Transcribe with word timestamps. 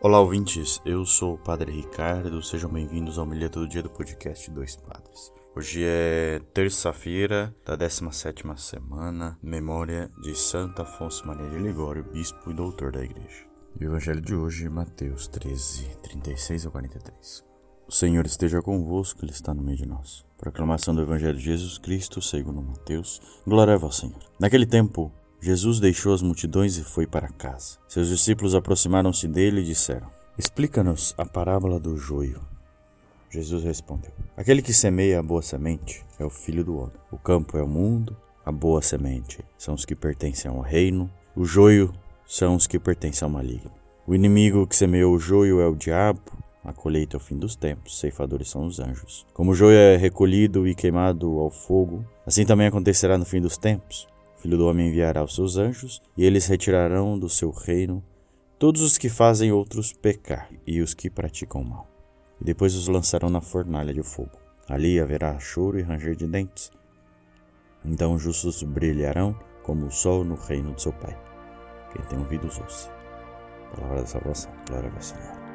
Olá, 0.00 0.20
ouvintes. 0.20 0.80
Eu 0.84 1.04
sou 1.04 1.34
o 1.34 1.38
Padre 1.38 1.72
Ricardo. 1.72 2.40
Sejam 2.40 2.70
bem-vindos 2.70 3.18
ao 3.18 3.26
Milha 3.26 3.48
do 3.48 3.66
Dia 3.66 3.82
do 3.82 3.90
podcast 3.90 4.48
Dois 4.48 4.76
Padres. 4.76 5.32
Hoje 5.56 5.82
é 5.84 6.40
terça-feira 6.54 7.52
da 7.66 7.74
17 7.74 8.44
semana, 8.58 9.36
memória 9.42 10.08
de 10.22 10.36
Santo 10.36 10.82
Afonso 10.82 11.26
Maria 11.26 11.50
de 11.50 11.58
Ligório, 11.58 12.04
bispo 12.12 12.48
e 12.48 12.54
doutor 12.54 12.92
da 12.92 13.02
igreja. 13.02 13.44
E 13.80 13.84
o 13.84 13.88
evangelho 13.88 14.20
de 14.20 14.36
hoje, 14.36 14.68
Mateus 14.68 15.26
13, 15.26 15.88
36 16.04 16.66
a 16.66 16.70
43. 16.70 17.44
O 17.88 17.92
Senhor 17.92 18.24
esteja 18.24 18.62
convosco, 18.62 19.24
Ele 19.24 19.32
está 19.32 19.52
no 19.52 19.64
meio 19.64 19.78
de 19.78 19.86
nós. 19.86 20.24
Proclamação 20.36 20.94
do 20.94 21.02
Evangelho 21.02 21.36
de 21.36 21.44
Jesus 21.44 21.76
Cristo, 21.76 22.22
segundo 22.22 22.62
Mateus. 22.62 23.20
Glória 23.44 23.74
ao 23.74 23.90
Senhor. 23.90 24.22
Naquele 24.38 24.66
tempo, 24.66 25.12
Jesus 25.40 25.78
deixou 25.78 26.12
as 26.12 26.22
multidões 26.22 26.76
e 26.76 26.82
foi 26.82 27.06
para 27.06 27.28
casa. 27.28 27.78
Seus 27.86 28.08
discípulos 28.08 28.54
aproximaram-se 28.54 29.28
dele 29.28 29.60
e 29.60 29.64
disseram: 29.64 30.08
Explica-nos 30.36 31.14
a 31.16 31.24
parábola 31.24 31.78
do 31.78 31.96
joio. 31.96 32.40
Jesus 33.30 33.62
respondeu: 33.62 34.10
Aquele 34.36 34.62
que 34.62 34.72
semeia 34.72 35.20
a 35.20 35.22
boa 35.22 35.42
semente 35.42 36.04
é 36.18 36.24
o 36.24 36.30
filho 36.30 36.64
do 36.64 36.76
homem. 36.76 36.96
O 37.10 37.18
campo 37.18 37.56
é 37.56 37.62
o 37.62 37.68
mundo, 37.68 38.16
a 38.44 38.50
boa 38.50 38.82
semente 38.82 39.44
são 39.56 39.74
os 39.74 39.84
que 39.84 39.94
pertencem 39.94 40.50
ao 40.50 40.60
reino, 40.60 41.10
o 41.36 41.44
joio 41.44 41.94
são 42.26 42.56
os 42.56 42.66
que 42.66 42.78
pertencem 42.78 43.24
ao 43.24 43.30
maligno. 43.30 43.70
O 44.06 44.14
inimigo 44.14 44.66
que 44.66 44.74
semeou 44.74 45.14
o 45.14 45.18
joio 45.18 45.60
é 45.60 45.68
o 45.68 45.76
diabo, 45.76 46.20
a 46.64 46.72
colheita 46.72 47.16
é 47.16 47.18
o 47.18 47.20
fim 47.20 47.36
dos 47.36 47.54
tempos, 47.54 48.00
ceifadores 48.00 48.50
são 48.50 48.66
os 48.66 48.80
anjos. 48.80 49.26
Como 49.32 49.52
o 49.52 49.54
joio 49.54 49.76
é 49.76 49.96
recolhido 49.96 50.66
e 50.66 50.74
queimado 50.74 51.38
ao 51.38 51.50
fogo, 51.50 52.04
assim 52.26 52.44
também 52.44 52.66
acontecerá 52.66 53.16
no 53.16 53.24
fim 53.24 53.40
dos 53.40 53.56
tempos. 53.56 54.08
Filho 54.38 54.56
do 54.56 54.66
homem 54.66 54.88
enviará 54.88 55.22
os 55.22 55.34
seus 55.34 55.56
anjos, 55.56 56.00
e 56.16 56.24
eles 56.24 56.46
retirarão 56.46 57.18
do 57.18 57.28
seu 57.28 57.50
reino 57.50 58.02
todos 58.58 58.82
os 58.82 58.96
que 58.96 59.08
fazem 59.08 59.52
outros 59.52 59.92
pecar 59.92 60.48
e 60.66 60.80
os 60.80 60.94
que 60.94 61.10
praticam 61.10 61.62
mal. 61.62 61.88
E 62.40 62.44
depois 62.44 62.74
os 62.74 62.88
lançarão 62.88 63.28
na 63.28 63.40
fornalha 63.40 63.92
de 63.92 64.02
fogo. 64.02 64.38
Ali 64.68 65.00
haverá 65.00 65.38
choro 65.38 65.78
e 65.78 65.82
ranger 65.82 66.14
de 66.14 66.26
dentes. 66.26 66.70
Então 67.84 68.14
os 68.14 68.22
justos 68.22 68.62
brilharão 68.62 69.38
como 69.62 69.86
o 69.86 69.90
sol 69.90 70.24
no 70.24 70.34
reino 70.34 70.74
de 70.74 70.82
seu 70.82 70.92
Pai. 70.92 71.16
Quem 71.92 72.04
tem 72.04 72.18
ouvidos, 72.18 72.58
ouça. 72.58 72.90
Palavra 73.74 74.00
da 74.02 74.06
salvação. 74.06 74.52
Glória 74.68 74.92
ao 74.94 75.02
Senhor. 75.02 75.47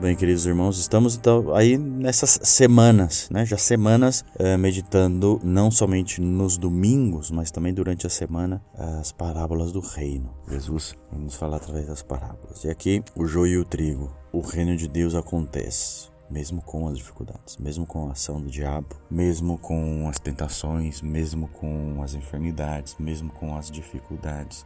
Bem, 0.00 0.16
queridos 0.16 0.46
irmãos, 0.46 0.78
estamos 0.78 1.14
então 1.14 1.54
aí 1.54 1.76
nessas 1.76 2.40
semanas, 2.42 3.28
né? 3.30 3.44
Já 3.44 3.58
semanas 3.58 4.24
é, 4.38 4.56
meditando 4.56 5.38
não 5.44 5.70
somente 5.70 6.22
nos 6.22 6.56
domingos, 6.56 7.30
mas 7.30 7.50
também 7.50 7.74
durante 7.74 8.06
a 8.06 8.10
semana 8.10 8.64
as 8.74 9.12
parábolas 9.12 9.72
do 9.72 9.80
reino. 9.80 10.34
Jesus 10.48 10.94
vai 11.12 11.20
nos 11.20 11.34
falar 11.34 11.58
através 11.58 11.86
das 11.86 12.02
parábolas. 12.02 12.64
E 12.64 12.70
aqui 12.70 13.04
o 13.14 13.26
joio 13.26 13.52
e 13.52 13.58
o 13.58 13.64
trigo. 13.64 14.10
O 14.32 14.40
reino 14.40 14.74
de 14.74 14.88
Deus 14.88 15.14
acontece 15.14 16.08
mesmo 16.30 16.62
com 16.62 16.88
as 16.88 16.96
dificuldades, 16.96 17.58
mesmo 17.58 17.84
com 17.84 18.08
a 18.08 18.12
ação 18.12 18.40
do 18.40 18.48
diabo, 18.48 18.96
mesmo 19.10 19.58
com 19.58 20.08
as 20.08 20.18
tentações, 20.18 21.02
mesmo 21.02 21.46
com 21.48 22.00
as 22.02 22.14
enfermidades, 22.14 22.96
mesmo 22.98 23.30
com 23.32 23.54
as 23.54 23.70
dificuldades 23.70 24.64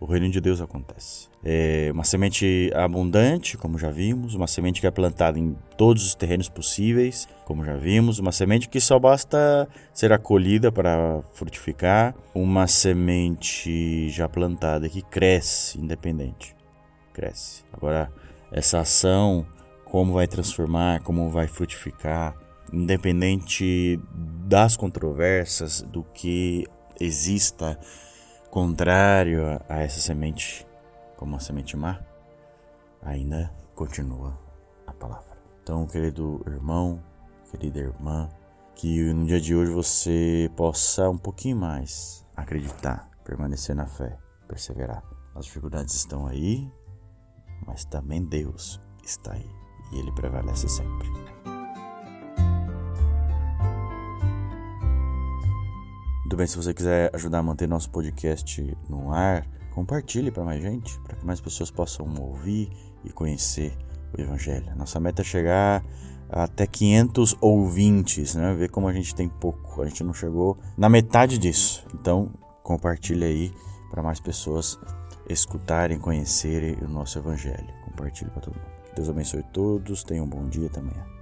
o 0.00 0.06
reino 0.06 0.30
de 0.30 0.40
Deus 0.40 0.60
acontece. 0.60 1.28
É 1.44 1.90
uma 1.92 2.04
semente 2.04 2.70
abundante, 2.74 3.56
como 3.56 3.78
já 3.78 3.90
vimos, 3.90 4.34
uma 4.34 4.46
semente 4.46 4.80
que 4.80 4.86
é 4.86 4.90
plantada 4.90 5.38
em 5.38 5.56
todos 5.76 6.04
os 6.04 6.14
terrenos 6.14 6.48
possíveis, 6.48 7.28
como 7.44 7.64
já 7.64 7.76
vimos, 7.76 8.18
uma 8.18 8.32
semente 8.32 8.68
que 8.68 8.80
só 8.80 8.98
basta 8.98 9.68
ser 9.92 10.12
acolhida 10.12 10.70
para 10.70 11.20
frutificar, 11.32 12.14
uma 12.34 12.66
semente 12.66 14.08
já 14.10 14.28
plantada 14.28 14.88
que 14.88 15.02
cresce 15.02 15.78
independente. 15.78 16.54
Cresce. 17.12 17.64
Agora, 17.72 18.12
essa 18.52 18.80
ação, 18.80 19.46
como 19.84 20.14
vai 20.14 20.26
transformar, 20.26 21.02
como 21.02 21.28
vai 21.30 21.48
frutificar, 21.48 22.36
independente 22.72 23.98
das 24.46 24.76
controvérsias, 24.76 25.82
do 25.82 26.04
que 26.14 26.66
exista 27.00 27.78
contrário 28.50 29.42
a 29.68 29.78
essa 29.78 30.00
semente, 30.00 30.66
como 31.16 31.36
a 31.36 31.40
semente 31.40 31.76
má, 31.76 32.00
ainda 33.02 33.52
continua 33.74 34.38
a 34.86 34.92
palavra. 34.92 35.38
Então, 35.62 35.86
querido 35.86 36.42
irmão, 36.46 37.02
querida 37.50 37.78
irmã, 37.78 38.28
que 38.74 39.12
no 39.12 39.26
dia 39.26 39.40
de 39.40 39.54
hoje 39.54 39.72
você 39.72 40.50
possa 40.56 41.10
um 41.10 41.18
pouquinho 41.18 41.56
mais 41.56 42.24
acreditar, 42.36 43.10
permanecer 43.24 43.74
na 43.74 43.86
fé, 43.86 44.16
perseverar. 44.46 45.02
As 45.34 45.44
dificuldades 45.44 45.94
estão 45.94 46.26
aí, 46.26 46.70
mas 47.66 47.84
também 47.84 48.24
Deus 48.24 48.80
está 49.04 49.34
aí 49.34 49.50
e 49.92 49.98
Ele 49.98 50.12
prevalece 50.12 50.68
sempre. 50.68 51.08
Muito 56.28 56.36
bem, 56.36 56.46
se 56.46 56.58
você 56.58 56.74
quiser 56.74 57.10
ajudar 57.14 57.38
a 57.38 57.42
manter 57.42 57.66
nosso 57.66 57.88
podcast 57.88 58.76
no 58.86 59.14
ar, 59.14 59.46
compartilhe 59.72 60.30
para 60.30 60.44
mais 60.44 60.60
gente, 60.60 61.00
para 61.00 61.16
que 61.16 61.24
mais 61.24 61.40
pessoas 61.40 61.70
possam 61.70 62.06
ouvir 62.20 62.68
e 63.02 63.10
conhecer 63.10 63.72
o 64.12 64.20
Evangelho. 64.20 64.76
Nossa 64.76 65.00
meta 65.00 65.22
é 65.22 65.24
chegar 65.24 65.82
até 66.28 66.66
500 66.66 67.34
ouvintes, 67.40 68.34
né? 68.34 68.54
Ver 68.54 68.68
como 68.68 68.86
a 68.88 68.92
gente 68.92 69.14
tem 69.14 69.26
pouco, 69.26 69.80
a 69.80 69.86
gente 69.88 70.04
não 70.04 70.12
chegou 70.12 70.58
na 70.76 70.90
metade 70.90 71.38
disso. 71.38 71.86
Então, 71.94 72.30
compartilhe 72.62 73.24
aí 73.24 73.52
para 73.90 74.02
mais 74.02 74.20
pessoas 74.20 74.78
escutarem, 75.30 75.98
conhecerem 75.98 76.76
o 76.82 76.88
nosso 76.88 77.18
Evangelho. 77.18 77.72
Compartilhe 77.86 78.30
para 78.32 78.42
todo 78.42 78.54
mundo. 78.54 78.68
Deus 78.94 79.08
abençoe 79.08 79.42
todos, 79.44 80.04
tenham 80.04 80.26
um 80.26 80.28
bom 80.28 80.46
dia 80.46 80.68
também. 80.68 81.17